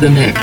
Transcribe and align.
the 0.00 0.10
mix. 0.10 0.35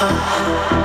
Ha 0.00 0.79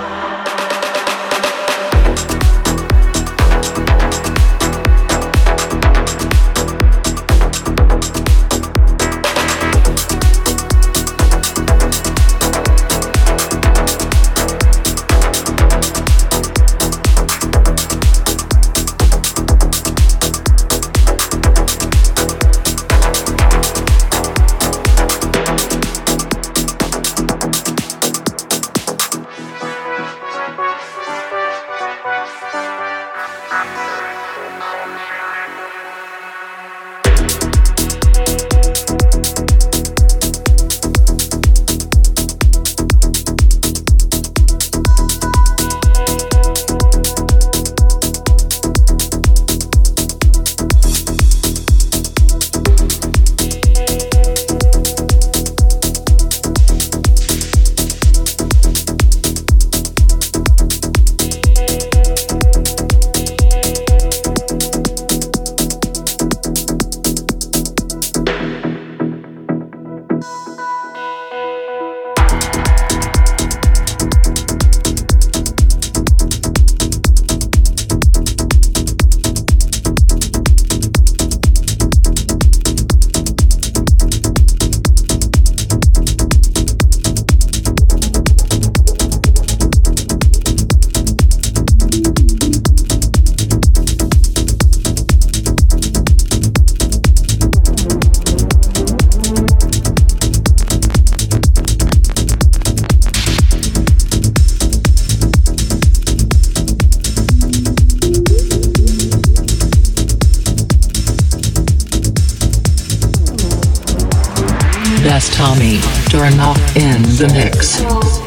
best 115.06 115.34
Tommy 115.34 115.78
Durnoff 116.10 116.58
in 116.76 117.04
the 117.04 117.28
mix. 117.32 117.80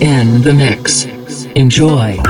In 0.00 0.42
the 0.42 0.52
mix. 0.52 1.04
Enjoy. 1.54 2.29